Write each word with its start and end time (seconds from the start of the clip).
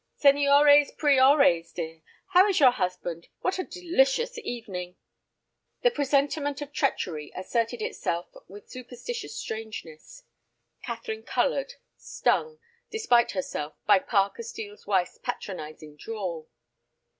"Seniores 0.15 0.89
priores, 0.97 1.71
dear. 1.71 2.01
How 2.29 2.47
is 2.47 2.59
your 2.59 2.71
husband? 2.71 3.27
What 3.41 3.59
a 3.59 3.63
delicious 3.63 4.35
evening!" 4.39 4.95
The 5.83 5.91
presentiment 5.91 6.59
of 6.59 6.73
treachery 6.73 7.31
asserted 7.35 7.83
itself 7.83 8.33
with 8.47 8.67
superstitious 8.67 9.37
strangeness. 9.37 10.23
Catherine 10.81 11.21
colored, 11.21 11.75
stung, 11.97 12.57
despite 12.89 13.33
herself, 13.33 13.75
by 13.85 13.99
Parker 13.99 14.41
Steel's 14.41 14.87
wife's 14.87 15.19
patronizing 15.19 15.97
drawl. 15.97 16.49